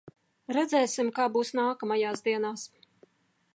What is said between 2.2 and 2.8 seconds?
dienās.